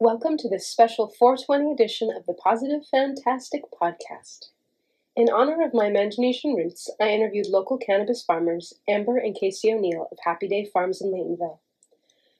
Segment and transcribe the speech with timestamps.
[0.00, 4.50] Welcome to this special 420 edition of the Positive Fantastic podcast.
[5.16, 10.06] In honor of my imagination roots, I interviewed local cannabis farmers Amber and Casey O'Neill
[10.12, 11.58] of Happy Day Farms in Laytonville.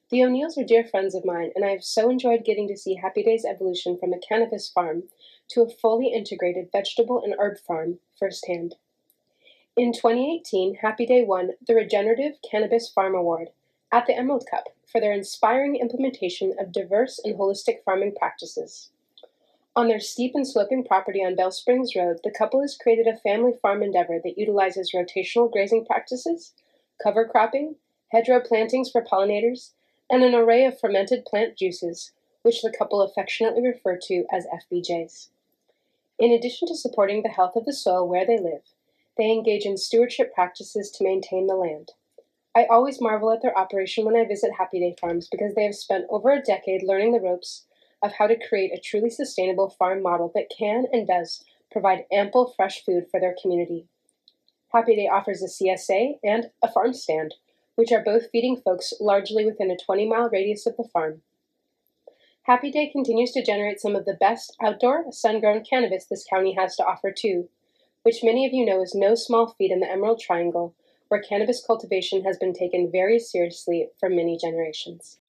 [0.09, 2.95] The O'Neills are dear friends of mine, and I have so enjoyed getting to see
[2.95, 5.03] Happy Day's evolution from a cannabis farm
[5.49, 8.75] to a fully integrated vegetable and herb farm firsthand.
[9.75, 13.49] In 2018, Happy Day won the Regenerative Cannabis Farm Award
[13.91, 18.89] at the Emerald Cup for their inspiring implementation of diverse and holistic farming practices.
[19.75, 23.17] On their steep and sloping property on Bell Springs Road, the couple has created a
[23.17, 26.53] family farm endeavor that utilizes rotational grazing practices,
[27.01, 27.75] cover cropping,
[28.11, 29.71] hedgerow plantings for pollinators,
[30.09, 32.11] and an array of fermented plant juices,
[32.41, 35.29] which the couple affectionately refer to as FPJs.
[36.17, 38.63] In addition to supporting the health of the soil where they live,
[39.17, 41.91] they engage in stewardship practices to maintain the land.
[42.55, 45.75] I always marvel at their operation when I visit Happy Day Farms because they have
[45.75, 47.65] spent over a decade learning the ropes
[48.01, 52.53] of how to create a truly sustainable farm model that can and does provide ample
[52.55, 53.85] fresh food for their community.
[54.73, 57.35] Happy Day offers a CSA and a farm stand,
[57.75, 61.21] which are both feeding folks largely within a 20 mile radius of the farm.
[62.43, 66.53] Happy Day continues to generate some of the best outdoor, sun grown cannabis this county
[66.53, 67.47] has to offer, too,
[68.01, 70.73] which many of you know is no small feat in the Emerald Triangle
[71.09, 75.19] where cannabis cultivation has been taken very seriously for many generations.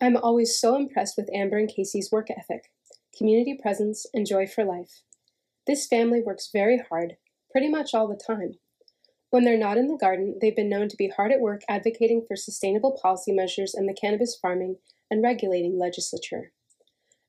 [0.00, 2.70] I'm always so impressed with Amber and Casey's work ethic,
[3.16, 5.02] community presence, and joy for life.
[5.66, 7.16] This family works very hard,
[7.50, 8.54] pretty much all the time.
[9.30, 12.24] When they're not in the garden, they've been known to be hard at work advocating
[12.26, 14.76] for sustainable policy measures in the cannabis farming
[15.10, 16.52] and regulating legislature.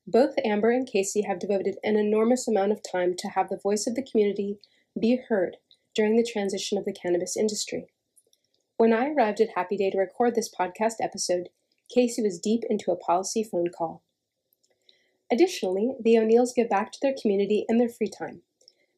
[0.06, 3.86] Both Amber and Casey have devoted an enormous amount of time to have the voice
[3.86, 4.58] of the community
[4.98, 5.56] be heard
[5.98, 7.88] during the transition of the cannabis industry.
[8.76, 11.48] When I arrived at Happy Day to record this podcast episode,
[11.92, 14.04] Casey was deep into a policy phone call.
[15.28, 18.42] Additionally, the O'Neills give back to their community in their free time.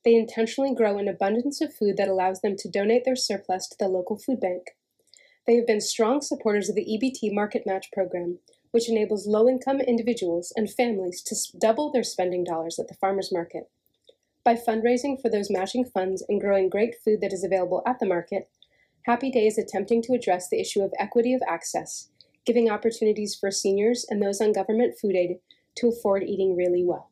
[0.05, 3.77] They intentionally grow an abundance of food that allows them to donate their surplus to
[3.79, 4.77] the local food bank.
[5.47, 8.41] They have been strong supporters of the EBT Market Match program,
[8.73, 13.33] which enables low income individuals and families to double their spending dollars at the farmers
[13.33, 13.71] market.
[14.43, 18.07] By fundraising for those matching funds and growing great food that is available at the
[18.07, 18.49] market,
[19.07, 22.09] Happy Day is attempting to address the issue of equity of access,
[22.47, 25.39] giving opportunities for seniors and those on government food aid
[25.77, 27.11] to afford eating really well.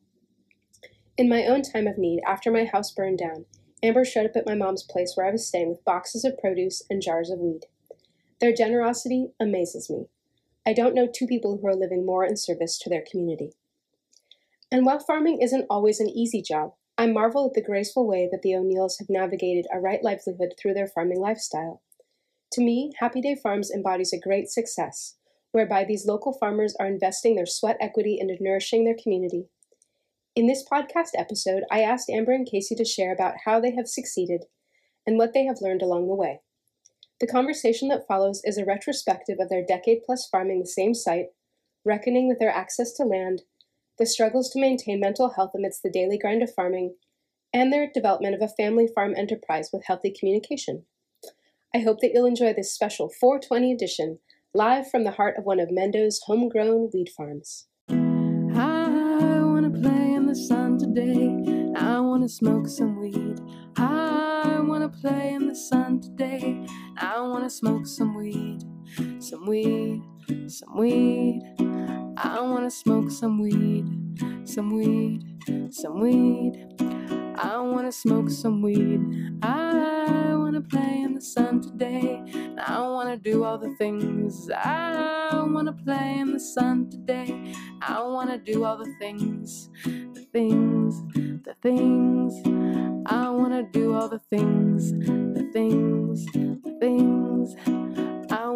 [1.17, 3.45] In my own time of need, after my house burned down,
[3.83, 6.81] Amber showed up at my mom's place where I was staying with boxes of produce
[6.89, 7.65] and jars of weed.
[8.41, 10.07] Their generosity amazes me.
[10.65, 13.51] I don't know two people who are living more in service to their community.
[14.71, 18.41] And while farming isn't always an easy job, I marvel at the graceful way that
[18.41, 21.81] the O'Neills have navigated a right livelihood through their farming lifestyle.
[22.51, 25.15] To me, Happy Day Farms embodies a great success,
[25.53, 29.45] whereby these local farmers are investing their sweat equity into nourishing their community.
[30.35, 33.87] In this podcast episode, I asked Amber and Casey to share about how they have
[33.87, 34.43] succeeded
[35.07, 36.41] and what they have learned along the way.
[37.21, 41.27] The conversation that follows is a retrospective of their decade plus farming the same site,
[41.85, 43.43] reckoning with their access to land,
[43.99, 46.95] the struggles to maintain mental health amidst the daily grind of farming,
[47.53, 50.85] and their development of a family farm enterprise with healthy communication.
[51.75, 54.19] I hope that you'll enjoy this special 420 edition,
[54.53, 57.67] live from the heart of one of Mendo's homegrown weed farms.
[57.89, 61.73] I wanna play in the sun today.
[61.75, 63.39] I wanna smoke some weed.
[63.75, 66.65] I wanna play in the sun today.
[66.97, 68.63] I wanna smoke some weed.
[69.19, 70.01] Some weed,
[70.47, 71.41] some weed.
[72.29, 73.87] I wanna smoke some weed,
[74.47, 76.67] some weed, some weed.
[77.35, 79.01] I wanna smoke some weed.
[79.43, 82.23] I wanna play in the sun today.
[82.59, 84.49] I wanna do all the things.
[84.51, 87.53] I wanna play in the sun today.
[87.81, 91.03] I wanna do all the things, the things,
[91.45, 92.33] the things.
[93.07, 97.55] I wanna do all the things, the things, the things.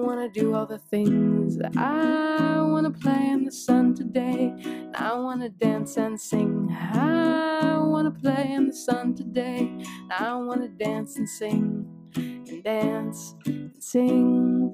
[0.04, 1.58] I wanna do all the things.
[1.78, 4.54] I wanna play in the sun today.
[4.94, 6.68] I wanna dance and sing.
[6.70, 9.82] I wanna play in the sun today.
[10.12, 11.88] I wanna dance and sing.
[12.18, 14.74] And dance and sing.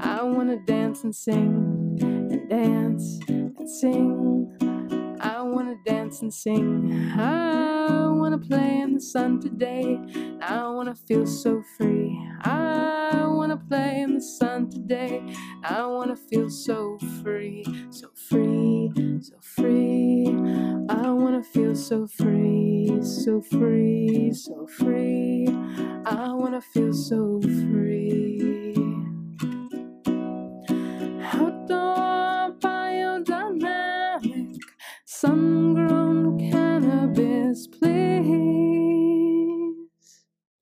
[0.00, 1.98] I wanna dance and sing.
[2.02, 5.16] And dance and sing.
[5.20, 6.92] I wanna dance and sing.
[7.16, 9.96] I wanna play in the sun today.
[10.42, 12.25] I wanna feel so free.
[12.42, 15.22] I wanna play in the sun today.
[15.64, 18.90] I wanna feel so free, so free,
[19.20, 20.28] so free.
[20.88, 25.48] I wanna feel so free, so free, so free.
[26.04, 28.25] I wanna feel so free.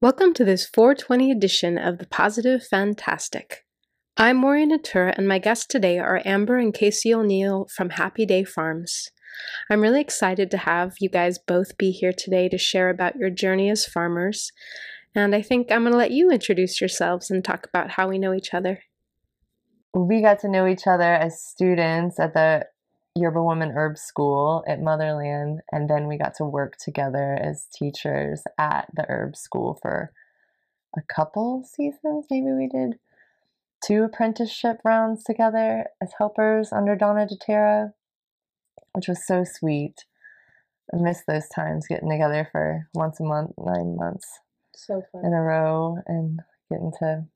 [0.05, 3.65] Welcome to this 420 edition of the Positive Fantastic.
[4.19, 8.45] I'm Maureen Natura, and my guests today are Amber and Casey O'Neill from Happy Day
[8.45, 9.09] Farms.
[9.71, 13.31] I'm really excited to have you guys both be here today to share about your
[13.31, 14.53] journey as farmers.
[15.15, 18.19] And I think I'm going to let you introduce yourselves and talk about how we
[18.19, 18.81] know each other.
[19.95, 22.67] We got to know each other as students at the
[23.17, 28.43] Yerba Woman Herb School at Motherland, and then we got to work together as teachers
[28.59, 30.11] at the Herb School for
[30.97, 32.27] a couple seasons.
[32.29, 32.99] Maybe we did
[33.87, 37.93] two apprenticeship rounds together as helpers under Donna d'Terra,
[38.95, 40.07] which was so sweet.
[40.93, 44.41] I miss those times getting together for once a month, nine months
[44.75, 45.25] So fun.
[45.25, 47.27] in a row, and getting to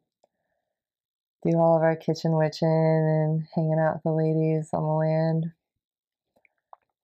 [1.45, 5.53] do all of our kitchen witching and hanging out with the ladies on the land.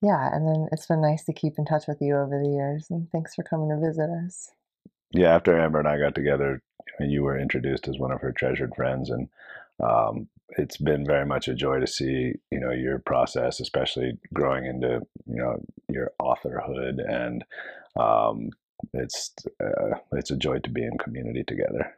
[0.04, 2.88] Yeah, and then it's been nice to keep in touch with you over the years,
[2.90, 4.50] and thanks for coming to visit us.
[5.12, 6.60] yeah, after Amber and I got together,
[7.00, 9.28] you, you were introduced as one of her treasured friends, and
[9.82, 10.28] um,
[10.58, 15.00] it's been very much a joy to see you know your process, especially growing into
[15.26, 17.42] you know your authorhood, and
[17.98, 18.50] um,
[18.92, 21.96] it's uh, it's a joy to be in community together.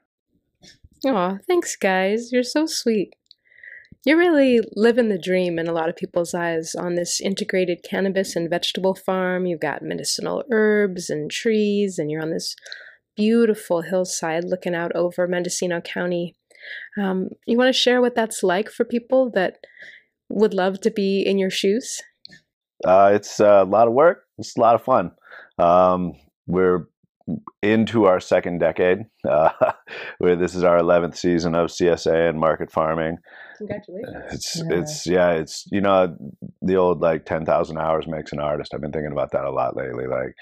[1.07, 2.31] Aw, thanks, guys.
[2.31, 3.17] You're so sweet.
[4.07, 8.37] You're really living the dream in a lot of people's eyes on this integrated cannabis
[8.37, 9.47] and vegetable farm.
[9.47, 12.55] You've got medicinal herbs and trees, and you're on this
[13.17, 16.37] beautiful hillside looking out over Mendocino County.
[16.97, 19.57] Um, you want to share what that's like for people that
[20.29, 22.01] would love to be in your shoes?
[22.85, 24.23] Uh, it's a lot of work.
[24.39, 25.11] It's a lot of fun.
[25.59, 26.13] Um,
[26.47, 26.87] we're
[27.61, 28.99] into our second decade.
[29.29, 29.73] Uh,
[30.19, 33.19] where this is our eleventh season of CSA and market farming.
[33.59, 34.17] Congratulations.
[34.33, 34.79] It's Yeah.
[34.79, 36.17] it's yeah, it's you know
[36.63, 38.75] the old like ten thousand hours makes an artist.
[38.75, 40.07] I've been thinking about that a lot lately.
[40.07, 40.37] Like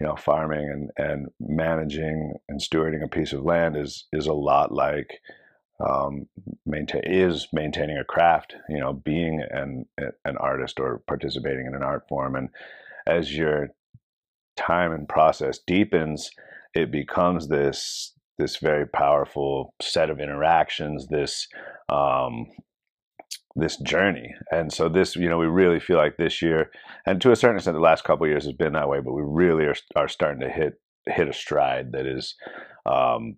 [0.00, 4.32] you know, farming and and managing and stewarding a piece of land is is a
[4.32, 5.20] lot like
[5.86, 6.26] um,
[6.66, 8.54] maintain is maintaining a craft.
[8.68, 12.48] You know, being an an artist or participating in an art form, and
[13.06, 13.68] as your
[14.56, 16.30] time and process deepens,
[16.74, 21.06] it becomes this this very powerful set of interactions.
[21.08, 21.46] This
[21.88, 22.46] um,
[23.56, 24.34] this journey.
[24.50, 26.70] And so this, you know, we really feel like this year,
[27.06, 29.00] and to a certain extent, the last couple years has been that way.
[29.00, 30.74] But we really are are starting to hit
[31.06, 32.34] hit a stride that is
[32.86, 33.36] um,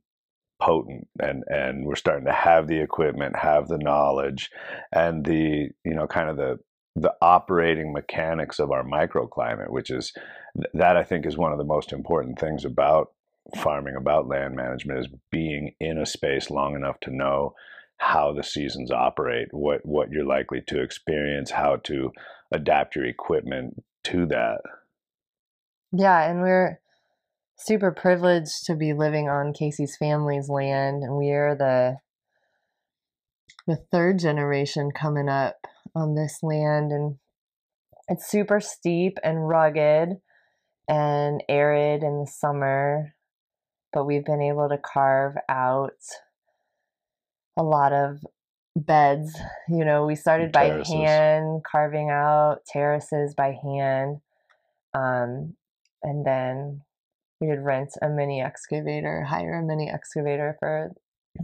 [0.60, 4.50] potent, and and we're starting to have the equipment, have the knowledge,
[4.93, 6.58] and the you know kind of the
[6.94, 10.12] the operating mechanics of our microclimate, which is
[10.75, 13.08] that I think is one of the most important things about
[13.56, 17.55] farming, about land management, is being in a space long enough to know
[17.99, 22.11] how the seasons operate, what what you're likely to experience, how to
[22.53, 24.61] adapt your equipment to that.
[25.93, 26.81] Yeah, and we're
[27.56, 31.99] super privileged to be living on Casey's family's land, and we are the
[33.67, 37.17] the third generation coming up on this land, and
[38.09, 40.17] it's super steep and rugged
[40.89, 43.15] and arid in the summer,
[43.93, 45.93] but we've been able to carve out
[47.56, 48.25] a lot of
[48.77, 49.37] beds.
[49.69, 50.94] You know, we started by Terraces.
[50.94, 54.19] hand, carving out terraces by hand.
[54.94, 55.55] Um,
[56.03, 56.82] and then
[57.41, 60.93] we would rent a mini excavator, hire a mini excavator for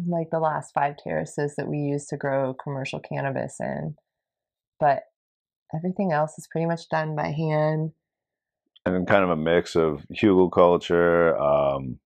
[0.06, 3.96] like the last five terraces that we used to grow commercial cannabis in.
[4.78, 5.04] But
[5.74, 7.92] everything else is pretty much done by hand.
[8.84, 11.98] and kind of a mix of hugelkultur, um,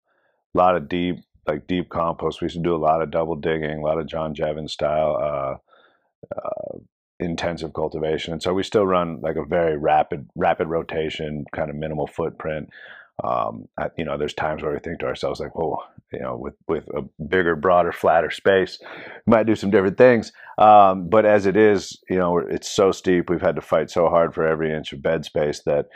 [0.54, 2.40] a lot of deep, like deep compost.
[2.40, 5.16] We used to do a lot of double digging, a lot of John Jeavons style
[5.20, 6.78] uh, uh,
[7.20, 11.76] intensive cultivation, and so we still run like a very rapid, rapid rotation, kind of
[11.76, 12.70] minimal footprint.
[13.22, 15.78] Um, I- you know, there's times where we think to ourselves like, "Whoa,
[16.12, 18.78] you know, with with a bigger, broader, flatter space,
[19.26, 22.92] we might do some different things." Um, but as it is, you know, it's so
[22.92, 23.30] steep.
[23.30, 25.86] We've had to fight so hard for every inch of bed space that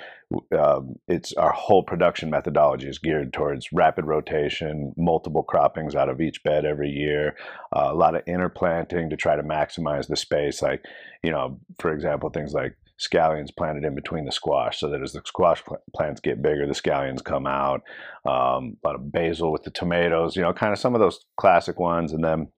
[0.58, 6.20] um, it's our whole production methodology is geared towards rapid rotation, multiple croppings out of
[6.20, 7.36] each bed every year,
[7.74, 10.62] uh, a lot of interplanting to try to maximize the space.
[10.62, 10.84] Like,
[11.22, 15.12] you know, for example, things like scallions planted in between the squash, so that as
[15.12, 17.82] the squash pl- plants get bigger, the scallions come out.
[18.24, 21.20] Um, a lot of basil with the tomatoes, you know, kind of some of those
[21.38, 22.48] classic ones, and then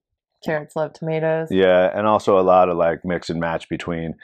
[0.45, 1.49] Carrots love tomatoes.
[1.51, 4.15] yeah, and also a lot of like mix and match between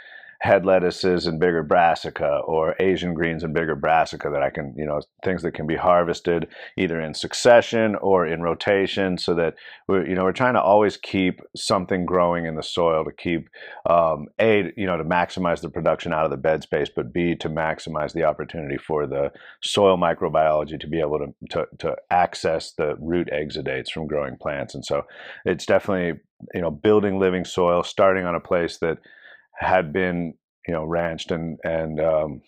[0.45, 4.85] head lettuces and bigger brassica or Asian greens and bigger brassica that I can, you
[4.85, 9.55] know, things that can be harvested either in succession or in rotation so that
[9.89, 13.49] we're, you know, we're trying to always keep something growing in the soil to keep,
[13.89, 17.35] um, A, you know, to maximize the production out of the bed space, but B,
[17.37, 19.33] to maximize the opportunity for the
[19.63, 24.75] soil microbiology to be able to, to, to access the root exudates from growing plants.
[24.75, 25.07] And so
[25.47, 26.21] it's definitely,
[26.53, 28.99] you know, building living soil, starting on a place that
[29.57, 30.35] had been
[30.67, 32.43] you know ranched and and um,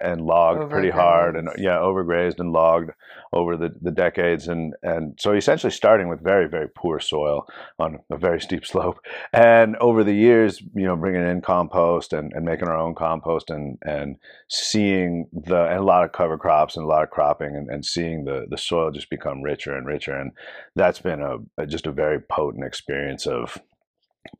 [0.00, 0.70] and logged overgrazed.
[0.70, 2.90] pretty hard and yeah overgrazed and logged
[3.32, 7.46] over the, the decades and and so essentially starting with very very poor soil
[7.78, 8.98] on a very steep slope
[9.32, 13.50] and over the years you know bringing in compost and, and making our own compost
[13.50, 14.16] and and
[14.48, 17.84] seeing the and a lot of cover crops and a lot of cropping and, and
[17.84, 20.32] seeing the the soil just become richer and richer and
[20.74, 23.58] that's been a, a just a very potent experience of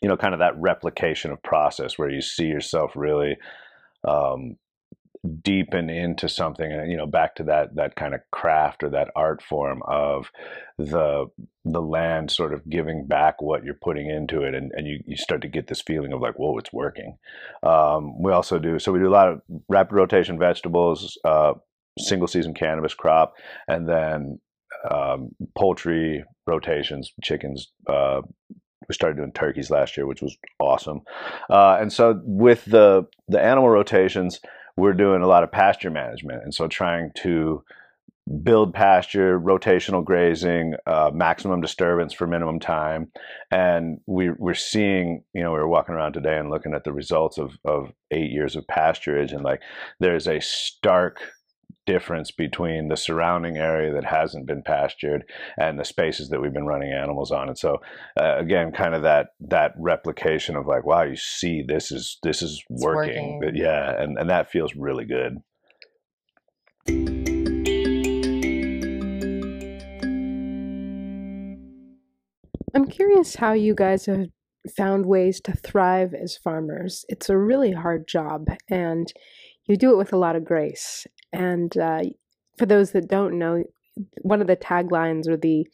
[0.00, 3.37] you know, kind of that replication of process where you see yourself really
[4.07, 4.57] um,
[5.43, 9.11] deepen into something, and you know, back to that that kind of craft or that
[9.17, 10.31] art form of
[10.76, 11.26] the
[11.64, 15.17] the land sort of giving back what you're putting into it, and, and you, you
[15.17, 17.17] start to get this feeling of like, whoa, it's working.
[17.62, 21.55] Um, we also do so we do a lot of rapid rotation vegetables, uh,
[21.99, 23.35] single season cannabis crop,
[23.67, 24.41] and then
[24.91, 28.21] um, poultry rotations, chickens, uh,
[28.88, 31.00] we started doing turkeys last year, which was awesome.
[31.50, 34.41] Uh, and so with the the animal rotations,
[34.76, 37.62] we're doing a lot of pasture management, and so trying to
[38.43, 43.12] build pasture, rotational grazing, uh, maximum disturbance for minimum time,
[43.50, 46.93] and we, we're seeing, you know, we were walking around today and looking at the
[46.93, 49.61] results of of eight years of pasturage, and like
[50.00, 51.19] there's a stark
[51.87, 55.25] difference between the surrounding area that hasn't been pastured
[55.59, 57.49] and the spaces that we've been running animals on.
[57.49, 57.78] And so
[58.18, 62.42] uh, again kind of that that replication of like wow you see this is this
[62.42, 63.40] is working, working.
[63.42, 65.38] But yeah and, and that feels really good.
[72.75, 74.26] I'm curious how you guys have
[74.76, 77.04] found ways to thrive as farmers.
[77.09, 79.12] It's a really hard job and
[79.66, 82.03] you do it with a lot of grace and uh,
[82.57, 83.64] for those that don't know,
[84.23, 85.67] one of the taglines or the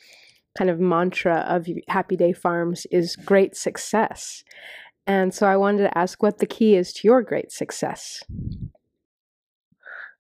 [0.57, 4.43] kind of mantra of Happy Day Farms is great success.
[5.07, 8.23] And so I wanted to ask what the key is to your great success.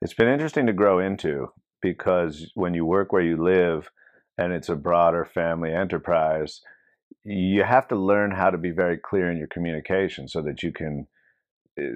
[0.02, 3.90] It's been interesting to grow into because when you work where you live
[4.38, 6.60] and it's a broader family enterprise,
[7.24, 10.72] you have to learn how to be very clear in your communication so that you
[10.72, 11.06] can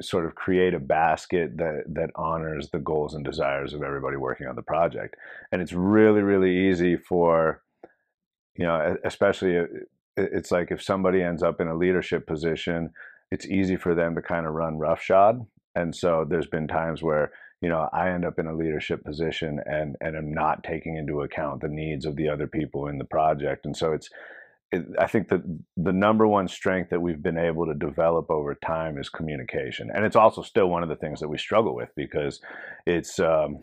[0.00, 4.46] sort of create a basket that that honors the goals and desires of everybody working
[4.46, 5.16] on the project.
[5.52, 7.62] And it's really really easy for
[8.56, 9.66] you know especially uh,
[10.16, 12.90] it's like if somebody ends up in a leadership position
[13.30, 15.44] it's easy for them to kind of run roughshod.
[15.74, 19.58] And so there's been times where you know i end up in a leadership position
[19.64, 23.04] and and i'm not taking into account the needs of the other people in the
[23.04, 23.66] project.
[23.66, 24.08] And so it's
[24.98, 25.42] I think that
[25.76, 30.04] the number one strength that we've been able to develop over time is communication, and
[30.04, 32.40] it's also still one of the things that we struggle with because
[32.86, 33.62] it's um,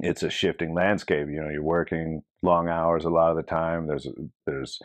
[0.00, 1.28] it's a shifting landscape.
[1.30, 3.86] You know, you're working long hours a lot of the time.
[3.86, 4.06] There's
[4.46, 4.78] there's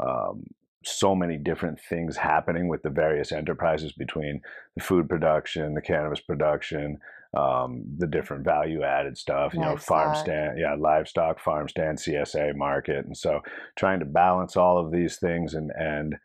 [0.00, 0.44] um,
[0.86, 4.40] so many different things happening with the various enterprises between
[4.76, 6.98] the food production, the cannabis production,
[7.36, 9.78] um, the different value added stuff, you livestock.
[9.78, 13.04] know, farm stand, yeah, livestock, farm stand, CSA market.
[13.04, 13.40] And so
[13.76, 16.16] trying to balance all of these things and, and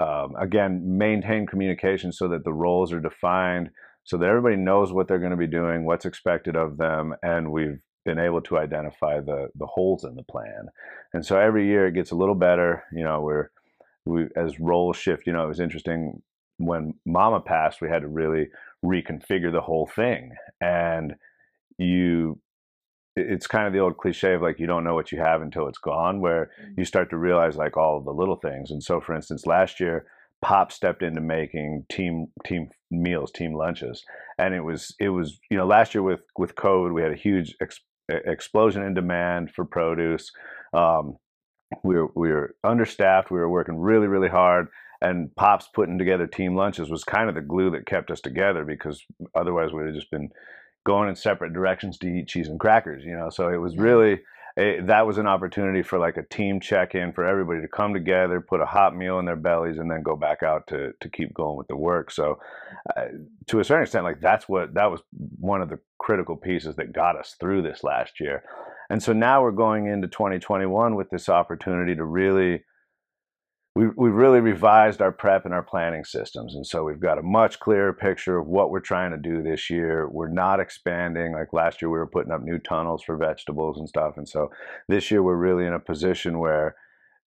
[0.00, 3.70] um, again, maintain communication so that the roles are defined
[4.04, 7.14] so that everybody knows what they're going to be doing, what's expected of them.
[7.22, 10.68] And we've been able to identify the, the holes in the plan.
[11.12, 12.84] And so every year it gets a little better.
[12.92, 13.50] You know, we're,
[14.04, 16.22] we, as roles shift, you know, it was interesting
[16.58, 18.48] when mama passed, we had to really
[18.84, 20.32] reconfigure the whole thing.
[20.60, 21.14] And
[21.78, 22.38] you,
[23.16, 25.68] it's kind of the old cliche of like, you don't know what you have until
[25.68, 26.74] it's gone, where mm.
[26.76, 28.70] you start to realize like all the little things.
[28.70, 30.06] And so, for instance, last year,
[30.42, 34.02] Pop stepped into making team team meals, team lunches,
[34.38, 37.16] and it was it was you know last year with with COVID we had a
[37.16, 40.32] huge ex- explosion in demand for produce.
[40.72, 41.18] Um,
[41.82, 43.30] we were we were understaffed.
[43.30, 44.68] We were working really really hard,
[45.00, 48.64] and pops putting together team lunches was kind of the glue that kept us together
[48.64, 50.30] because otherwise we'd have just been
[50.84, 53.30] going in separate directions to eat cheese and crackers you know?
[53.30, 54.20] So it was really
[54.58, 58.40] a, that was an opportunity for like a team check-in for everybody to come together
[58.40, 61.32] put a hot meal in their bellies and then go back out to to keep
[61.32, 62.10] going with the work.
[62.10, 62.40] So
[62.96, 63.04] uh,
[63.46, 65.00] to a certain extent like that's what that was
[65.38, 68.42] one of the critical pieces that got us through this last year
[68.90, 72.64] and so now we're going into 2021 with this opportunity to really
[73.76, 76.56] we, we've really revised our prep and our planning systems.
[76.56, 79.70] And so we've got a much clearer picture of what we're trying to do this
[79.70, 80.08] year.
[80.10, 81.32] We're not expanding.
[81.32, 84.16] Like last year, we were putting up new tunnels for vegetables and stuff.
[84.16, 84.50] And so
[84.88, 86.74] this year, we're really in a position where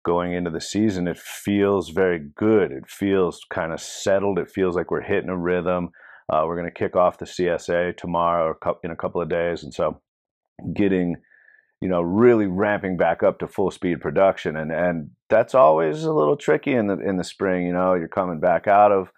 [0.05, 2.73] going into the season, it feels very good.
[2.73, 4.39] It feels kind of settled.
[4.39, 5.91] It feels like we're hitting a rhythm.
[6.29, 9.63] Uh, we're going to kick off the CSA tomorrow or in a couple of days.
[9.63, 10.01] And so
[10.75, 11.17] getting
[11.85, 16.15] you know, really ramping back up to full speed production, and and that's always a
[16.15, 17.67] little tricky in the in the spring.
[17.67, 19.13] You know, you're coming back out of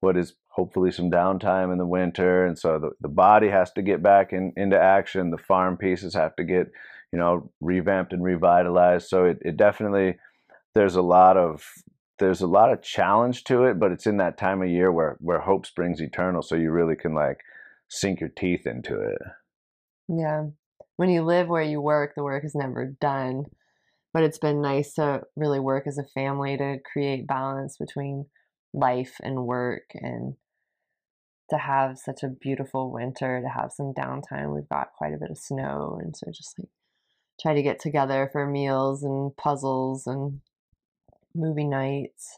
[0.00, 3.80] what is hopefully some downtime in the winter, and so the, the body has to
[3.80, 5.30] get back in, into action.
[5.30, 6.66] The farm pieces have to get
[7.10, 9.08] you know revamped and revitalized.
[9.08, 10.18] So it, it definitely
[10.74, 11.64] there's a lot of
[12.18, 15.16] there's a lot of challenge to it, but it's in that time of year where
[15.20, 16.42] where hope springs eternal.
[16.42, 17.38] So you really can like
[17.88, 19.22] sink your teeth into it.
[20.06, 20.48] Yeah
[21.00, 23.46] when you live where you work, the work is never done.
[24.12, 28.26] But it's been nice to really work as a family to create balance between
[28.74, 30.34] life and work and
[31.48, 34.54] to have such a beautiful winter, to have some downtime.
[34.54, 36.68] We've got quite a bit of snow, and so just like
[37.40, 40.42] try to get together for meals and puzzles and
[41.34, 42.36] movie nights.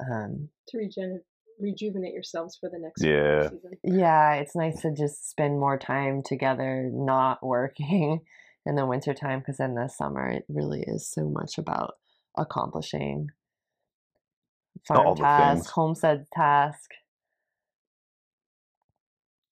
[0.00, 1.22] Um, to regenerate
[1.58, 3.72] rejuvenate yourselves for the next yeah season.
[3.82, 8.20] Yeah, it's nice to just spend more time together, not working
[8.66, 11.94] in the wintertime because in the summer it really is so much about
[12.36, 13.28] accomplishing
[14.86, 16.90] farm All task, homestead task.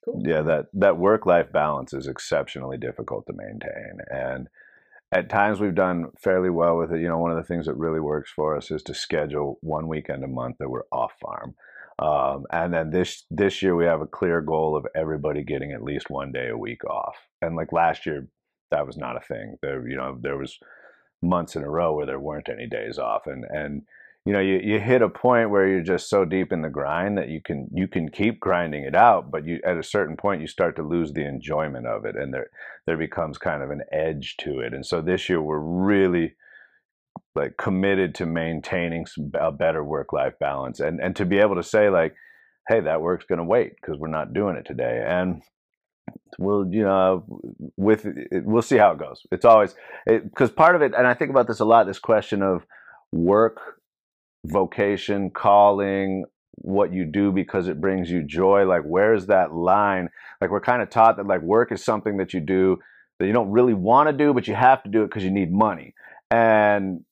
[0.04, 0.23] Cool.
[0.26, 4.49] Yeah, that that work life balance is exceptionally difficult to maintain and
[5.14, 7.00] at times we've done fairly well with it.
[7.00, 9.87] You know, one of the things that really works for us is to schedule one
[9.87, 11.54] weekend a month that we're off farm.
[11.98, 15.84] Um, and then this this year we have a clear goal of everybody getting at
[15.84, 17.16] least one day a week off.
[17.40, 18.26] And like last year,
[18.70, 19.56] that was not a thing.
[19.62, 20.58] There, you know, there was
[21.22, 23.82] months in a row where there weren't any days off, and and
[24.24, 27.18] you know, you, you hit a point where you're just so deep in the grind
[27.18, 30.40] that you can you can keep grinding it out, but you at a certain point
[30.40, 32.48] you start to lose the enjoyment of it, and there
[32.86, 34.72] there becomes kind of an edge to it.
[34.72, 36.34] And so this year we're really
[37.34, 41.62] like committed to maintaining a better work life balance and and to be able to
[41.62, 42.14] say like
[42.68, 45.04] hey that work's going to wait because we're not doing it today.
[45.06, 45.42] And
[46.38, 47.24] we'll you know
[47.76, 49.23] with we'll see how it goes.
[49.30, 49.75] It's always
[50.06, 52.64] because part of it and i think about this a lot this question of
[53.12, 53.80] work
[54.44, 56.25] vocation calling
[56.56, 60.08] what you do because it brings you joy like where's that line?
[60.40, 62.78] Like we're kind of taught that like work is something that you do
[63.18, 65.30] that you don't really want to do but you have to do it because you
[65.30, 65.94] need money.
[66.30, 67.04] And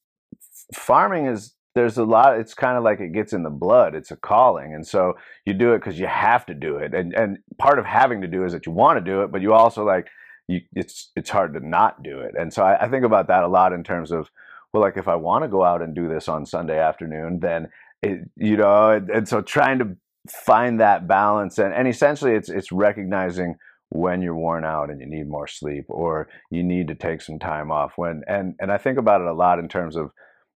[0.74, 4.10] farming is there's a lot it's kind of like it gets in the blood it's
[4.10, 5.14] a calling and so
[5.46, 8.28] you do it because you have to do it and and part of having to
[8.28, 10.08] do is that you want to do it but you also like
[10.48, 13.44] you it's it's hard to not do it and so I, I think about that
[13.44, 14.28] a lot in terms of
[14.72, 17.68] well like if i want to go out and do this on sunday afternoon then
[18.02, 19.96] it you know and, and so trying to
[20.28, 23.56] find that balance and and essentially it's it's recognizing
[23.88, 27.38] when you're worn out and you need more sleep or you need to take some
[27.38, 30.10] time off when and and I think about it a lot in terms of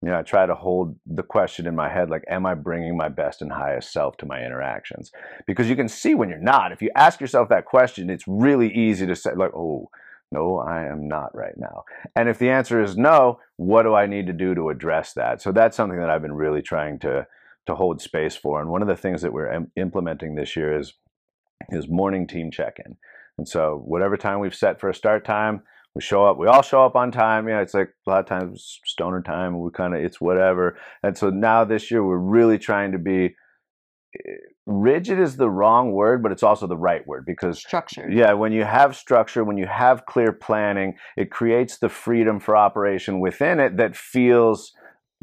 [0.03, 2.97] you know, I try to hold the question in my head like, am I bringing
[2.97, 5.13] my best and highest self to my interactions?
[5.47, 6.73] Because you can see when you're not.
[6.73, 9.89] If you ask yourself that question, it's really easy to say, like, oh,
[10.29, 11.85] no, I am not right now.
[12.17, 15.41] And if the answer is no, what do I need to do to address that?
[15.41, 17.25] So that's something that I've been really trying to
[17.65, 18.59] to hold space for.
[18.59, 20.95] And one of the things that we're Im- implementing this year is
[21.69, 22.97] is morning team check-in.
[23.37, 25.61] And so whatever time we've set for a start time,
[25.95, 28.19] we show up we all show up on time you know it's like a lot
[28.19, 30.77] of times stoner time we kind of it's whatever.
[31.03, 33.35] And so now this year we're really trying to be
[34.15, 34.31] eh,
[34.65, 38.53] rigid is the wrong word but it's also the right word because structure yeah when
[38.53, 43.59] you have structure when you have clear planning it creates the freedom for operation within
[43.59, 44.71] it that feels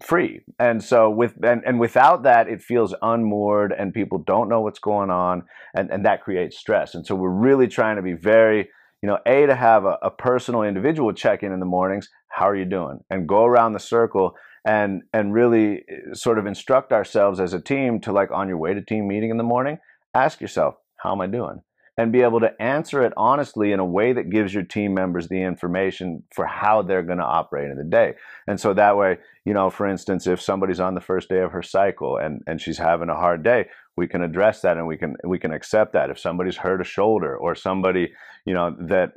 [0.03, 0.41] free.
[0.59, 4.79] And so with and, and without that it feels unmoored and people don't know what's
[4.79, 5.43] going on
[5.75, 6.95] and and that creates stress.
[6.95, 8.69] And so we're really trying to be very
[9.03, 12.49] you know, A, to have a, a personal individual check in in the mornings, how
[12.49, 13.01] are you doing?
[13.11, 14.35] And go around the circle
[14.65, 18.59] and and really eh, sort of instruct ourselves as a team to like on your
[18.59, 19.79] way to team meeting in the morning,
[20.15, 21.63] ask yourself, how am I doing?
[21.97, 25.29] And be able to answer it honestly in a way that gives your team members
[25.29, 28.15] the information for how they're going to operate in the day.
[28.47, 31.53] And so that way, you know, for instance, if somebody's on the first day of
[31.53, 33.67] her cycle and, and she's having a hard day,
[34.01, 36.85] we can address that and we can we can accept that if somebody's hurt a
[36.97, 38.05] shoulder or somebody
[38.47, 39.13] you know that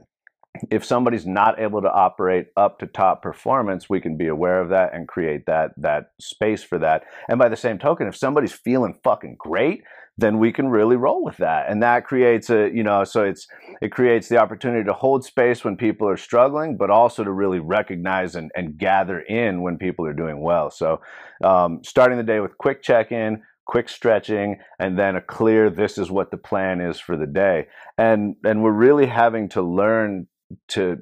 [0.70, 4.70] if somebody's not able to operate up to top performance, we can be aware of
[4.70, 7.04] that and create that that space for that.
[7.28, 9.84] And by the same token, if somebody's feeling fucking great,
[10.18, 11.70] then we can really roll with that.
[11.70, 13.48] And that creates a, you know, so it's
[13.82, 17.60] it creates the opportunity to hold space when people are struggling, but also to really
[17.60, 20.70] recognize and, and gather in when people are doing well.
[20.70, 21.02] So
[21.44, 26.12] um, starting the day with quick check-in, quick stretching and then a clear this is
[26.12, 27.68] what the plan is for the day.
[27.98, 30.28] And and we're really having to learn
[30.70, 30.98] to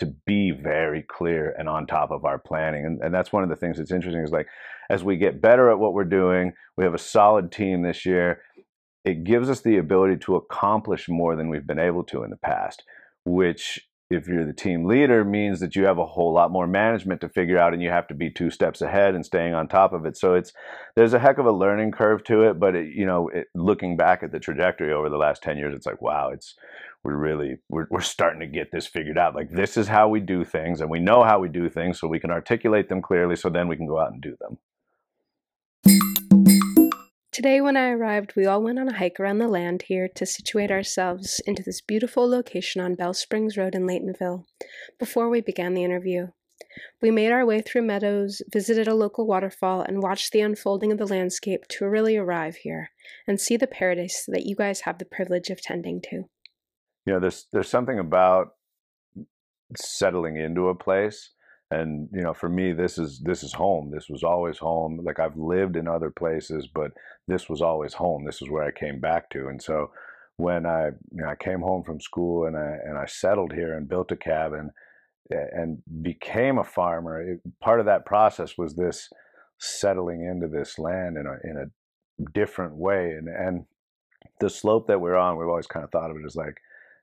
[0.00, 2.84] to be very clear and on top of our planning.
[2.84, 4.48] And, and that's one of the things that's interesting is like
[4.90, 8.42] as we get better at what we're doing we have a solid team this year
[9.04, 12.36] it gives us the ability to accomplish more than we've been able to in the
[12.36, 12.84] past
[13.24, 17.20] which if you're the team leader means that you have a whole lot more management
[17.22, 19.92] to figure out and you have to be two steps ahead and staying on top
[19.92, 20.16] of it.
[20.16, 20.52] So it's
[20.94, 23.96] there's a heck of a learning curve to it but it, you know it, looking
[23.96, 26.54] back at the trajectory over the last 10 years it's like wow it's
[27.02, 29.34] we're really we're, we're starting to get this figured out.
[29.34, 32.08] Like this is how we do things and we know how we do things so
[32.08, 34.58] we can articulate them clearly so then we can go out and do them
[37.34, 40.24] Today, when I arrived, we all went on a hike around the land here to
[40.24, 44.44] situate ourselves into this beautiful location on Bell Springs Road in Laytonville
[45.00, 46.28] before we began the interview.
[47.02, 50.98] We made our way through meadows, visited a local waterfall, and watched the unfolding of
[50.98, 52.92] the landscape to really arrive here
[53.26, 56.26] and see the paradise that you guys have the privilege of tending to.
[57.04, 58.50] You know, there's there's something about
[59.76, 61.30] settling into a place
[61.80, 63.90] and you know for me this is this is home.
[63.90, 65.00] This was always home.
[65.02, 66.92] Like i've lived in other places but
[67.28, 68.24] this was always home.
[68.24, 69.48] This is where i came back to.
[69.48, 69.90] And so
[70.36, 73.76] when i you know i came home from school and i and i settled here
[73.76, 74.70] and built a cabin
[75.30, 79.08] and became a farmer it, part of that process was this
[79.58, 83.12] settling into this land in a in a different way.
[83.12, 83.64] And and
[84.40, 86.56] the slope that we're on we've always kind of thought of it as like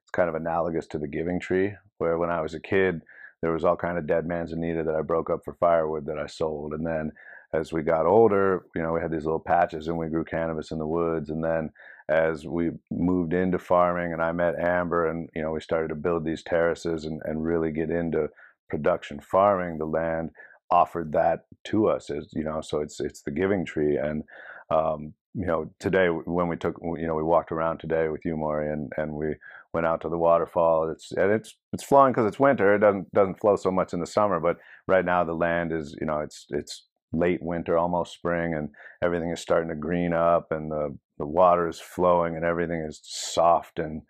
[0.03, 3.01] it's kind of analogous to the giving tree where when i was a kid
[3.41, 6.27] there was all kind of dead manzanita that I broke up for firewood that I
[6.27, 6.73] sold.
[6.73, 7.11] And then
[7.53, 10.71] as we got older, you know, we had these little patches and we grew cannabis
[10.71, 11.29] in the woods.
[11.29, 11.71] And then
[12.07, 15.95] as we moved into farming and I met Amber and, you know, we started to
[15.95, 18.29] build these terraces and, and really get into
[18.69, 20.31] production farming, the land
[20.69, 23.97] offered that to us as, you know, so it's, it's the giving tree.
[23.97, 24.23] And,
[24.69, 28.37] um, you know, today when we took, you know, we walked around today with you,
[28.37, 29.35] Maury, and, and we
[29.73, 30.89] went out to the waterfall.
[30.91, 32.75] It's and it's it's flowing because it's winter.
[32.75, 34.57] It doesn't doesn't flow so much in the summer, but
[34.87, 38.69] right now the land is, you know, it's it's late winter, almost spring, and
[39.03, 42.99] everything is starting to green up, and the the water is flowing, and everything is
[43.03, 44.01] soft, and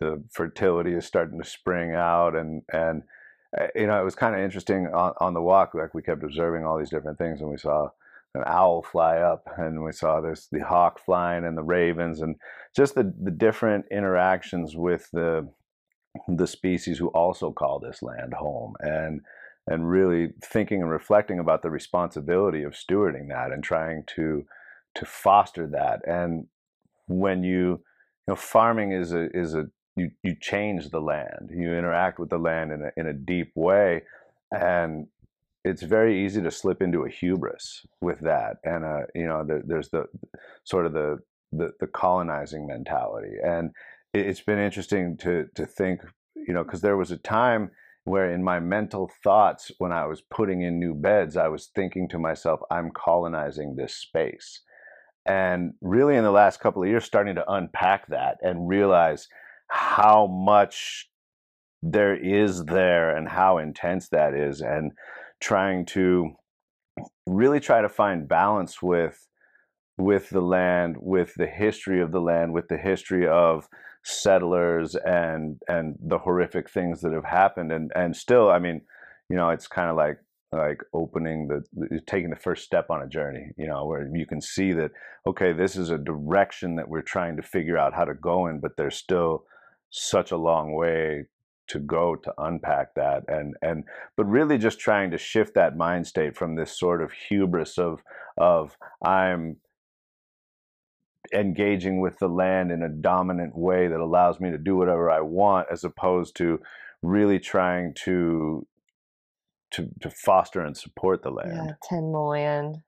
[0.00, 3.02] the fertility is starting to spring out, and and
[3.58, 5.74] eh, you know, it was kind of interesting on, on the walk.
[5.74, 7.88] Like we kept observing all these different things, and we saw
[8.34, 12.36] an owl fly up and we saw this the hawk flying and the ravens and
[12.76, 15.48] just the, the different interactions with the
[16.26, 19.20] the species who also call this land home and
[19.66, 24.44] and really thinking and reflecting about the responsibility of stewarding that and trying to
[24.94, 26.00] to foster that.
[26.06, 26.46] And
[27.06, 31.50] when you you know farming is a is a you, you change the land.
[31.50, 34.02] You interact with the land in a, in a deep way
[34.50, 35.08] and
[35.68, 39.62] it's very easy to slip into a hubris with that and uh, you know the,
[39.66, 40.04] there's the
[40.64, 41.18] sort of the,
[41.52, 43.70] the, the colonizing mentality and
[44.14, 46.00] it, has been interesting to to think
[46.34, 47.70] you know because there was a time
[48.04, 52.08] where in my mental thoughts when i was putting in new beds i was thinking
[52.08, 54.62] to myself i'm colonizing this space
[55.26, 59.28] and really in the last couple of years starting to unpack that and realize
[59.68, 61.08] how much
[61.82, 64.92] there is there and how intense that is and
[65.40, 66.32] trying to
[67.26, 69.26] really try to find balance with
[69.96, 73.68] with the land, with the history of the land, with the history of
[74.04, 77.72] settlers and and the horrific things that have happened.
[77.72, 78.82] And and still I mean,
[79.28, 80.18] you know, it's kind of like
[80.52, 84.40] like opening the taking the first step on a journey you know where you can
[84.40, 84.90] see that
[85.26, 88.58] okay this is a direction that we're trying to figure out how to go in
[88.58, 89.44] but there's still
[89.90, 91.26] such a long way
[91.68, 93.84] to go to unpack that and and
[94.16, 98.02] but really just trying to shift that mind state from this sort of hubris of
[98.36, 99.56] of I'm
[101.32, 105.20] engaging with the land in a dominant way that allows me to do whatever I
[105.20, 106.60] want as opposed to
[107.02, 108.66] really trying to
[109.72, 111.52] to to foster and support the land.
[111.54, 112.78] Yeah, tend the land.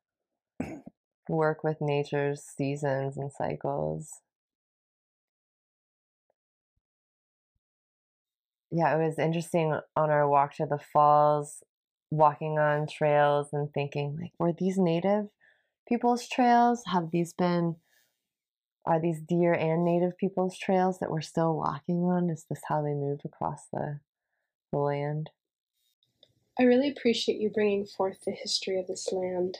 [1.28, 4.20] Work with nature's seasons and cycles.
[8.70, 11.62] Yeah, it was interesting on our walk to the falls,
[12.11, 15.26] walking on trails and thinking like, were these native
[15.88, 16.83] people's trails?
[16.87, 17.76] Have these been
[18.87, 22.30] are these deer and native people's trails that we're still walking on?
[22.30, 24.00] Is this how they move across the
[24.70, 25.30] the land.
[26.59, 29.59] I really appreciate you bringing forth the history of this land.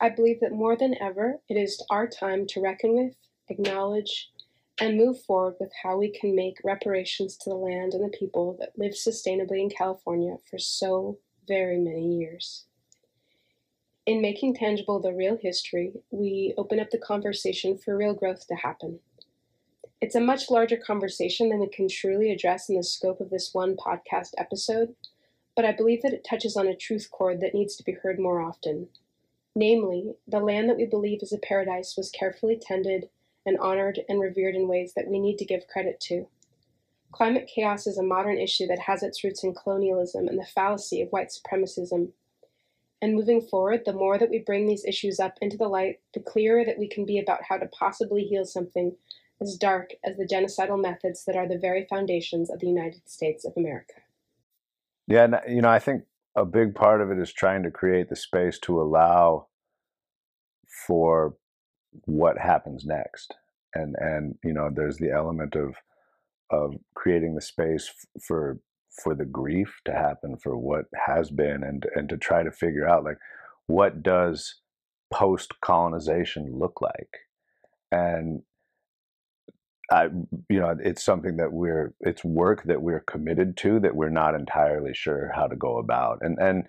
[0.00, 3.16] I believe that more than ever, it is our time to reckon with,
[3.48, 4.30] acknowledge,
[4.80, 8.56] and move forward with how we can make reparations to the land and the people
[8.60, 12.64] that lived sustainably in California for so very many years.
[14.06, 18.54] In making tangible the real history, we open up the conversation for real growth to
[18.54, 19.00] happen.
[20.00, 23.52] It's a much larger conversation than we can truly address in the scope of this
[23.52, 24.94] one podcast episode,
[25.56, 28.20] but I believe that it touches on a truth chord that needs to be heard
[28.20, 28.88] more often.
[29.56, 33.08] Namely, the land that we believe is a paradise was carefully tended
[33.48, 36.28] and honored and revered in ways that we need to give credit to.
[37.10, 41.00] Climate chaos is a modern issue that has its roots in colonialism and the fallacy
[41.00, 42.10] of white supremacism.
[43.00, 46.20] And moving forward, the more that we bring these issues up into the light, the
[46.20, 48.94] clearer that we can be about how to possibly heal something
[49.40, 53.46] as dark as the genocidal methods that are the very foundations of the United States
[53.46, 53.94] of America.
[55.06, 56.02] Yeah, and, you know, I think
[56.36, 59.46] a big part of it is trying to create the space to allow
[60.86, 61.36] for
[62.06, 63.34] what happens next.
[63.74, 65.76] And and you know, there's the element of
[66.50, 68.60] of creating the space f- for
[69.02, 72.88] for the grief to happen for what has been and and to try to figure
[72.88, 73.18] out like
[73.68, 74.56] what does
[75.12, 77.20] post colonization look like
[77.92, 78.42] and
[79.90, 80.06] I,
[80.50, 84.36] you know, it's something that we're, it's work that we're committed to that we're not
[84.36, 86.64] entirely sure how to go about, and and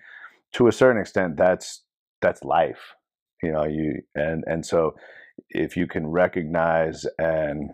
[0.54, 1.82] to a certain extent, that's
[2.22, 2.94] that's life,
[3.44, 3.66] you know.
[3.66, 4.96] You and and so
[5.48, 7.70] if you can recognize and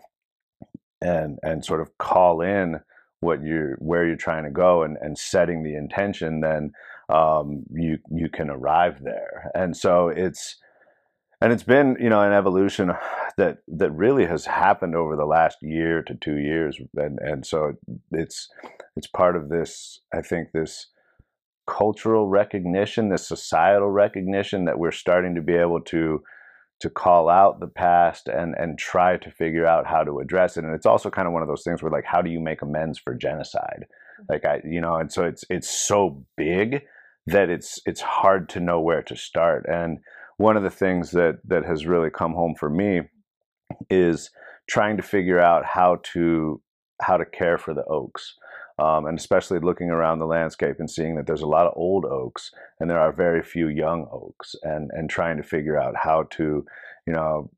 [1.00, 2.80] and and sort of call in
[3.20, 6.72] what you're where you're trying to go and and setting the intention, then
[7.08, 9.50] um, you you can arrive there.
[9.54, 10.56] And so it's
[11.40, 12.92] and it's been you know an evolution
[13.36, 17.74] that that really has happened over the last year to two years and and so
[18.12, 18.48] it's
[18.96, 20.86] it's part of this i think this
[21.66, 26.22] cultural recognition this societal recognition that we're starting to be able to
[26.80, 30.64] to call out the past and and try to figure out how to address it.
[30.64, 32.62] And it's also kind of one of those things where like how do you make
[32.62, 33.86] amends for genocide?
[34.20, 34.32] Mm-hmm.
[34.32, 36.82] Like i you know and so it's it's so big
[37.26, 39.66] that it's it's hard to know where to start.
[39.68, 39.98] And
[40.36, 43.02] one of the things that that has really come home for me
[43.90, 44.30] is
[44.68, 46.60] trying to figure out how to
[47.00, 48.34] how to care for the oaks
[48.78, 52.04] um, and especially looking around the landscape and seeing that there's a lot of old
[52.04, 56.24] oaks and there are very few young oaks and and trying to figure out how
[56.30, 56.64] to
[57.06, 57.50] you know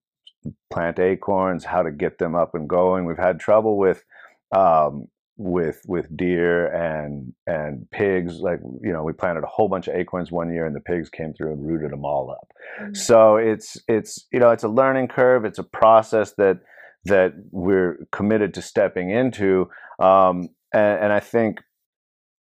[0.70, 3.04] plant acorns how to get them up and going.
[3.04, 4.04] We've had trouble with
[4.52, 9.86] um, with with deer and and pigs like you know we planted a whole bunch
[9.86, 12.52] of acorns one year and the pigs came through and rooted them all up.
[12.80, 12.94] Mm-hmm.
[12.94, 15.44] so it's it's you know it's a learning curve.
[15.44, 16.60] It's a process that
[17.04, 19.68] that we're committed to stepping into.
[19.98, 21.58] Um, and, and i think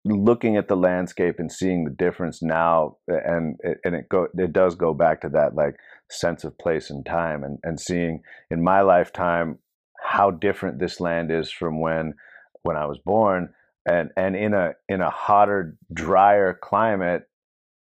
[0.05, 4.75] looking at the landscape and seeing the difference now and and it go it does
[4.75, 5.75] go back to that like
[6.11, 9.57] sense of place and time and and seeing in my lifetime
[10.03, 12.13] how different this land is from when
[12.63, 13.49] when I was born,
[13.85, 17.23] and and in a in a hotter, drier climate,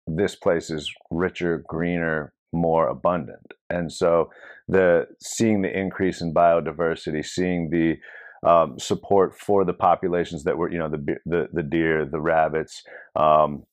[0.08, 3.54] this place is richer, greener, more abundant.
[3.70, 4.30] And so
[4.68, 7.96] the seeing the increase in biodiversity, seeing the
[8.46, 12.84] um, support for the populations that were, you know, the the, the deer, the rabbits,
[13.16, 13.64] um,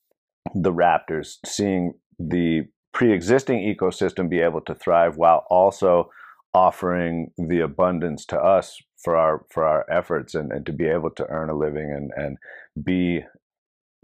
[0.55, 6.11] the raptors, seeing the pre-existing ecosystem be able to thrive while also
[6.53, 11.11] offering the abundance to us for our for our efforts and, and to be able
[11.11, 12.37] to earn a living and and
[12.85, 13.23] be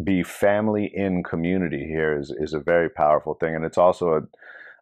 [0.03, 3.55] be family in community here is is a very powerful thing.
[3.55, 4.21] And it's also a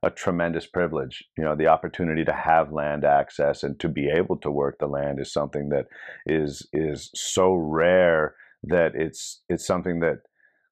[0.05, 1.25] a tremendous privilege.
[1.37, 4.87] You know, the opportunity to have land access and to be able to work the
[4.87, 5.87] land is something that
[6.27, 10.19] is is so rare that it's it's something that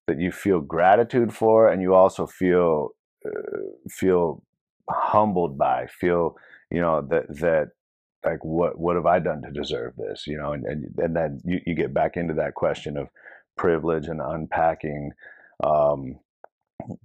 [0.07, 2.89] that you feel gratitude for, and you also feel
[3.25, 4.43] uh, feel
[4.89, 6.35] humbled by, feel
[6.69, 7.69] you know that that
[8.23, 10.27] like what what have I done to deserve this?
[10.27, 13.07] You know, and and, and then you, you get back into that question of
[13.57, 15.11] privilege and unpacking
[15.63, 16.19] um,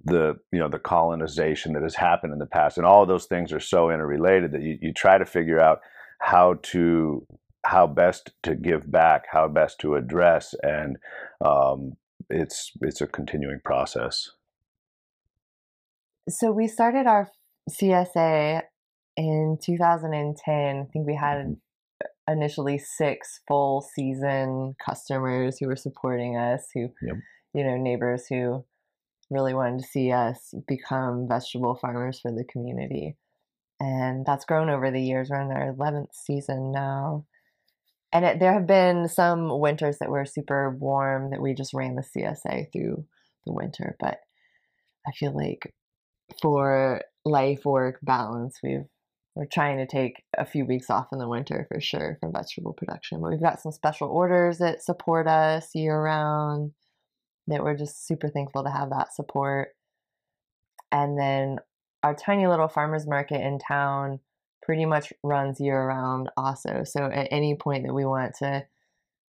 [0.03, 3.53] the you know the colonization that has happened in the past, and all those things
[3.53, 5.79] are so interrelated that you, you try to figure out
[6.19, 7.25] how to
[7.65, 10.97] how best to give back, how best to address, and
[11.43, 11.93] um,
[12.29, 14.29] it's it's a continuing process.
[16.29, 17.29] So we started our
[17.69, 18.61] CSA
[19.19, 22.31] in 2010, I think we had mm-hmm.
[22.31, 27.17] initially six full season customers who were supporting us, who, yep.
[27.53, 28.63] you know, neighbors who
[29.29, 33.15] really wanted to see us become vegetable farmers for the community.
[33.79, 35.29] And that's grown over the years.
[35.29, 37.25] We're in our 11th season now.
[38.11, 41.95] and it, there have been some winters that were super warm that we just ran
[41.95, 43.05] the CSA through
[43.45, 43.95] the winter.
[43.99, 44.19] But
[45.07, 45.73] I feel like
[46.41, 48.85] for life work balance, we've
[49.35, 52.73] we're trying to take a few weeks off in the winter for sure from vegetable
[52.73, 53.21] production.
[53.21, 56.73] But we've got some special orders that support us year round
[57.49, 59.69] that we're just super thankful to have that support.
[60.91, 61.59] And then
[62.03, 64.19] our tiny little farmers market in town
[64.63, 66.83] pretty much runs year round also.
[66.83, 68.65] So at any point that we want to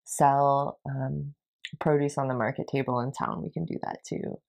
[0.04, 1.34] sell um,
[1.80, 4.40] produce on the market table in town, we can do that too.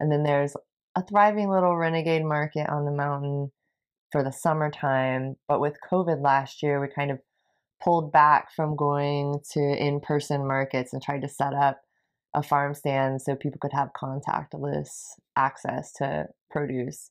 [0.00, 0.54] And then there's
[0.94, 3.52] a thriving little renegade market on the mountain
[4.12, 5.36] for the summertime.
[5.48, 7.18] But with COVID last year, we kind of
[7.82, 11.80] pulled back from going to in person markets and tried to set up
[12.36, 14.90] a farm stand so people could have contactless
[15.36, 17.10] access to produce.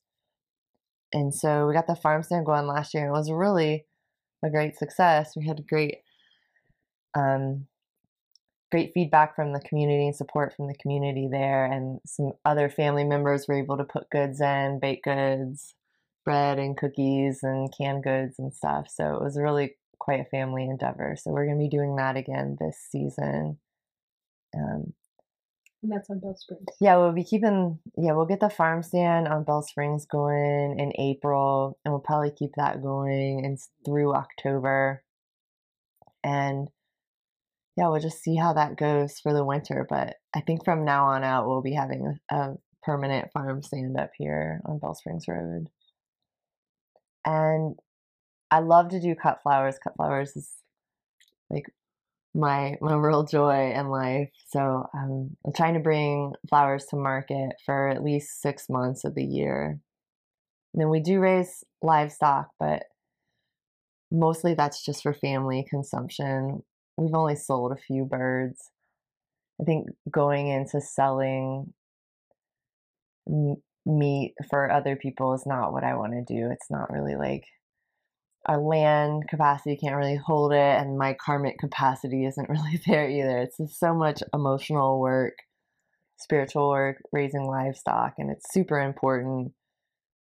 [1.11, 3.07] And so we got the farm stand going last year.
[3.07, 3.85] It was really
[4.43, 5.33] a great success.
[5.35, 5.97] We had great,
[7.17, 7.65] um,
[8.71, 11.65] great feedback from the community and support from the community there.
[11.65, 15.73] And some other family members were able to put goods in, baked goods,
[16.23, 18.87] bread and cookies and canned goods and stuff.
[18.89, 21.15] So it was really quite a family endeavor.
[21.17, 23.57] So we're going to be doing that again this season.
[24.55, 24.93] Um,
[25.85, 26.65] And that's on Bell Springs.
[26.81, 27.77] yeah, we'll be keeping.
[27.95, 32.31] Yeah, we'll get the farm stand on Bell Springs going in April, and we'll probably
[32.31, 35.03] keep that going and through October.
[36.23, 36.69] And
[37.77, 39.85] yeah, we'll just see how that goes for the winter.
[39.87, 43.95] But I think from now on out, we'll be having a, a permanent farm stand
[43.95, 45.67] up here on Bell Springs Road.
[47.27, 47.75] And
[48.49, 49.77] I love to do cut flowers.
[49.83, 50.49] Cut flowers is
[51.51, 51.65] like
[52.35, 54.29] my my real joy in life.
[54.49, 59.15] So um, I'm trying to bring flowers to market for at least six months of
[59.15, 59.79] the year.
[60.73, 62.83] And then we do raise livestock, but
[64.11, 66.61] mostly that's just for family consumption.
[66.97, 68.69] We've only sold a few birds.
[69.61, 71.73] I think going into selling
[73.85, 76.49] meat for other people is not what I want to do.
[76.51, 77.45] It's not really like
[78.45, 83.39] our land capacity can't really hold it and my karmic capacity isn't really there either.
[83.39, 85.33] It's just so much emotional work
[86.17, 89.51] spiritual work raising livestock and it's super important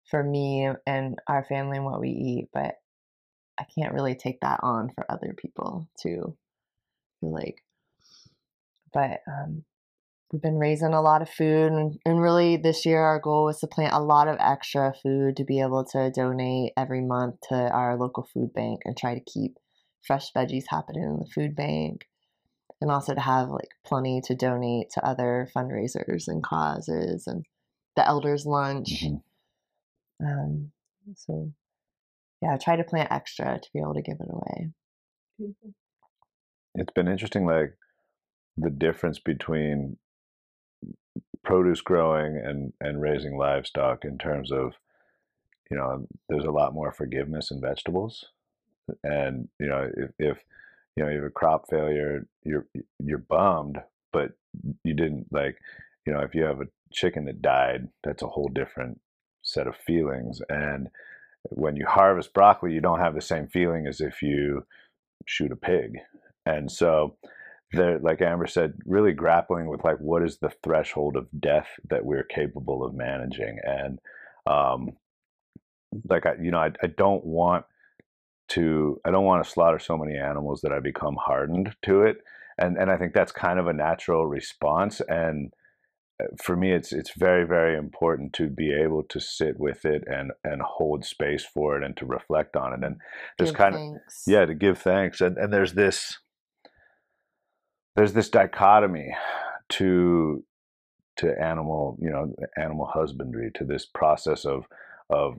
[0.09, 2.75] for me and our family and what we eat but
[3.59, 6.35] i can't really take that on for other people feel
[7.31, 7.63] like.
[8.93, 9.63] But um
[10.41, 13.67] been raising a lot of food and, and really this year our goal was to
[13.67, 17.97] plant a lot of extra food to be able to donate every month to our
[17.97, 19.57] local food bank and try to keep
[20.05, 22.07] fresh veggies happening in the food bank.
[22.81, 27.45] And also to have like plenty to donate to other fundraisers and causes and
[27.95, 29.05] the elders lunch.
[29.05, 29.21] Mhm.
[30.21, 30.71] um,
[31.15, 31.51] so
[32.41, 34.71] yeah try to plant extra to be able to give it away.
[36.75, 37.77] It's been interesting, like
[38.57, 39.97] the difference between
[41.43, 44.73] produce growing and and raising livestock in terms of
[45.69, 48.25] you know there's a lot more forgiveness in vegetables.
[49.03, 50.37] And you know if, if
[50.95, 52.67] you know you have a crop failure you're
[52.99, 53.79] you're bummed
[54.11, 54.31] but
[54.83, 55.57] you didn't like
[56.05, 58.99] you know if you have a chicken that died that's a whole different
[59.41, 60.41] set of feelings.
[60.49, 60.89] And
[61.49, 64.65] when you harvest broccoli you don't have the same feeling as if you
[65.25, 65.97] shoot a pig.
[66.45, 67.15] And so
[67.73, 72.05] they're like amber said really grappling with like what is the threshold of death that
[72.05, 73.59] we're capable of managing?
[73.63, 73.99] And
[74.45, 74.93] um
[76.09, 77.65] like i you know i, I don't want
[78.49, 82.17] to i don't want to slaughter so many animals that i become hardened to it.
[82.57, 85.01] And and i think that's kind of a natural response.
[85.07, 85.53] And
[86.21, 90.03] uh, for me it's it's very very important to be able to sit with it
[90.07, 92.85] and and hold space for it and to reflect on it.
[92.85, 92.97] And
[93.37, 95.21] there's Give kind of yeah to give thanks.
[95.21, 96.19] And and there's this
[97.95, 99.15] there's this dichotomy
[99.69, 100.43] to
[101.17, 104.65] to animal you know animal husbandry to this process of
[105.09, 105.35] of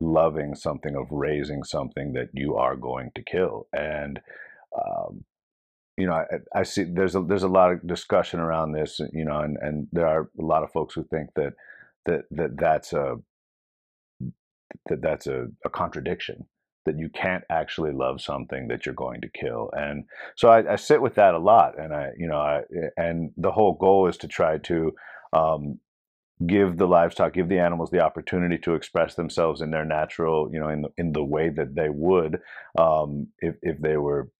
[0.00, 3.66] loving something of raising something that you are going to kill.
[3.72, 4.20] And
[4.76, 5.24] um,
[5.96, 9.24] you know I, I see there's a there's a lot of discussion around this you
[9.24, 11.54] know and and there are a lot of folks who think that
[12.06, 13.16] that that that's a
[14.88, 16.46] that that's a, a contradiction
[16.88, 19.70] that you can't actually love something that you're going to kill.
[19.76, 20.04] And
[20.36, 22.62] so I, I sit with that a lot and i you know I,
[22.96, 24.92] and the whole goal is to try to
[25.32, 25.78] um,
[26.46, 30.60] give the livestock give the animals the opportunity to express themselves in their natural you
[30.60, 32.40] know in the, in the way that they would
[32.78, 34.30] um, if, if they were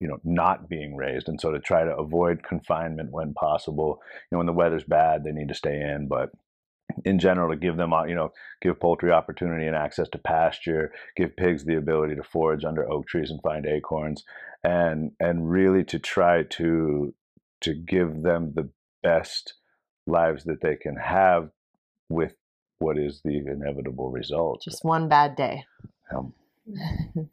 [0.00, 1.28] you know not being raised.
[1.28, 5.24] And so to try to avoid confinement when possible you know when the weather's bad
[5.24, 6.08] they need to stay in.
[6.08, 6.30] But
[7.04, 10.92] in general to give them uh, you know give poultry opportunity and access to pasture
[11.16, 14.24] give pigs the ability to forage under oak trees and find acorns
[14.62, 17.12] and and really to try to
[17.60, 18.68] to give them the
[19.02, 19.54] best
[20.06, 21.50] lives that they can have
[22.08, 22.34] with
[22.78, 25.64] what is the inevitable result Just one bad day.
[26.14, 26.34] Um,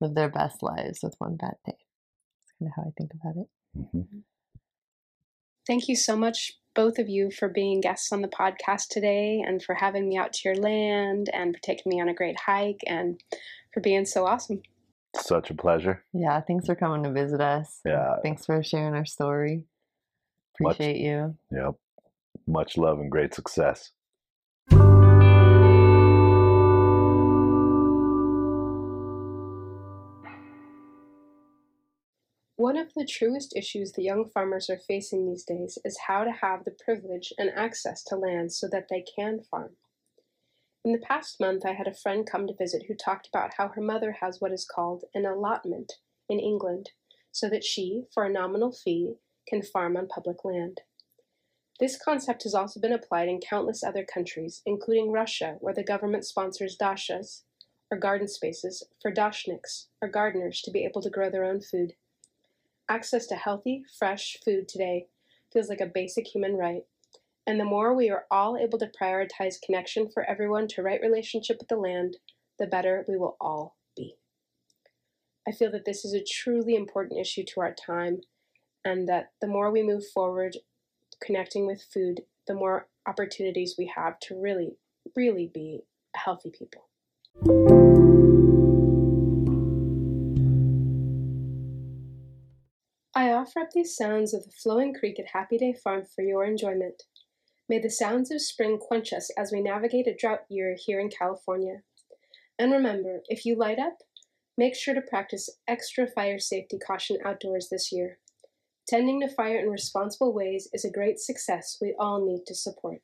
[0.00, 1.76] live their best lives with one bad day.
[1.76, 3.48] That's kind of how I think about it.
[3.94, 4.22] mhm.
[5.66, 9.62] Thank you so much, both of you, for being guests on the podcast today and
[9.62, 12.80] for having me out to your land and for taking me on a great hike
[12.86, 13.20] and
[13.74, 14.62] for being so awesome.
[15.18, 17.80] such a pleasure Yeah, thanks for coming to visit us.
[17.84, 18.16] Yeah.
[18.22, 19.64] Thanks for sharing our story.
[20.60, 21.36] Much- Appreciate you.
[21.50, 21.74] yep
[22.46, 23.90] much love and great success
[32.66, 36.32] One of the truest issues the young farmers are facing these days is how to
[36.32, 39.76] have the privilege and access to land so that they can farm.
[40.84, 43.68] In the past month, I had a friend come to visit who talked about how
[43.68, 45.92] her mother has what is called an allotment
[46.28, 46.90] in England,
[47.30, 49.14] so that she, for a nominal fee,
[49.46, 50.80] can farm on public land.
[51.78, 56.24] This concept has also been applied in countless other countries, including Russia, where the government
[56.24, 57.42] sponsors dachas,
[57.92, 61.92] or garden spaces, for dachniks, or gardeners, to be able to grow their own food.
[62.88, 65.06] Access to healthy, fresh food today
[65.52, 66.82] feels like a basic human right,
[67.44, 71.56] and the more we are all able to prioritize connection for everyone to right relationship
[71.58, 72.18] with the land,
[72.58, 74.16] the better we will all be.
[75.48, 78.20] I feel that this is a truly important issue to our time,
[78.84, 80.56] and that the more we move forward
[81.20, 84.76] connecting with food, the more opportunities we have to really,
[85.16, 85.80] really be
[86.14, 86.88] healthy people.
[93.16, 96.44] I offer up these sounds of the flowing creek at Happy Day Farm for your
[96.44, 97.04] enjoyment.
[97.66, 101.08] May the sounds of spring quench us as we navigate a drought year here in
[101.08, 101.80] California.
[102.58, 104.02] And remember, if you light up,
[104.58, 108.18] make sure to practice extra fire safety caution outdoors this year.
[108.86, 113.00] Tending to fire in responsible ways is a great success we all need to support.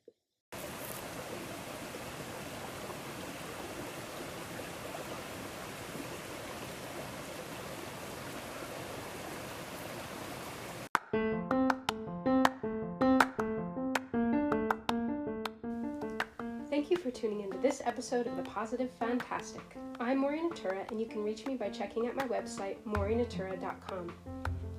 [17.23, 19.77] Tuning into this episode of The Positive Fantastic.
[19.97, 24.13] I'm Maureen Natura, and you can reach me by checking out my website, maureennatura.com.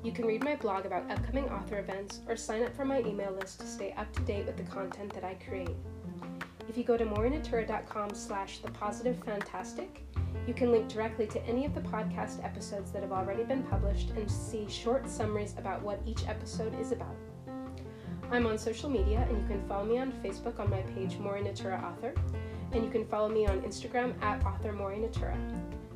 [0.03, 3.33] You can read my blog about upcoming author events or sign up for my email
[3.33, 5.75] list to stay up to date with the content that I create.
[6.69, 10.05] If you go to maureennatura.com slash the positive fantastic,
[10.47, 14.11] you can link directly to any of the podcast episodes that have already been published
[14.11, 17.17] and see short summaries about what each episode is about.
[18.31, 21.45] I'm on social media, and you can follow me on Facebook on my page Maureen
[21.45, 22.15] Natura Author,
[22.73, 25.37] and you can follow me on Instagram at author Maureen Natura.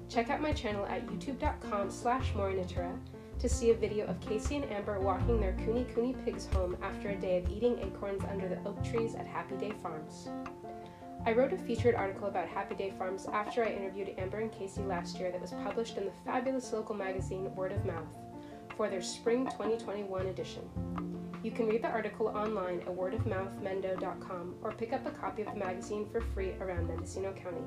[0.09, 2.99] Check out my channel at youtube.com slash Maureen Natura
[3.39, 7.11] to see a video of Casey and Amber walking their Kune Kune pigs home after
[7.11, 10.29] a day of eating acorns under the oak trees at Happy Day Farms.
[11.27, 14.83] I wrote a featured article about Happy Day Farms after I interviewed Amber and Casey
[14.83, 18.09] last year that was published in the fabulous local magazine Word of Mouth
[18.77, 20.63] for their Spring 2021 edition.
[21.49, 25.55] You can read the article online at wordofmouthmendo.com or pick up a copy of the
[25.59, 27.63] magazine for free around Mendocino County.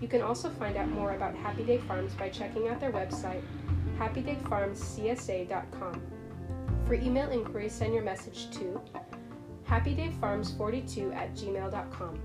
[0.00, 3.42] You can also find out more about Happy Day Farms by checking out their website,
[3.98, 6.02] happydayfarmscsa.com.
[6.86, 8.80] For email inquiries, send your message to
[9.68, 12.18] happydayfarms42 at gmail.com.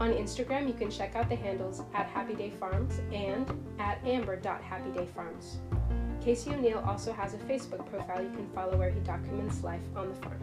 [0.00, 3.46] On Instagram, you can check out the handles at Happy Day Farms and
[3.78, 5.58] at amber.happydayfarms.
[6.20, 10.10] Casey O'Neill also has a Facebook profile you can follow where he documents life on
[10.10, 10.38] the farm.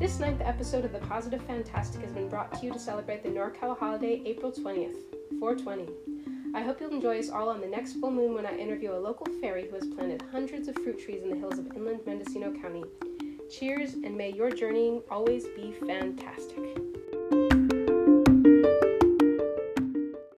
[0.00, 3.28] This ninth episode of The Positive Fantastic has been brought to you to celebrate the
[3.28, 4.96] NorCal holiday April 20th,
[5.38, 5.88] 420.
[6.56, 8.98] I hope you'll enjoy us all on the next full moon when I interview a
[8.98, 12.52] local fairy who has planted hundreds of fruit trees in the hills of inland Mendocino
[12.52, 12.84] County.
[13.50, 16.93] Cheers, and may your journeying always be fantastic.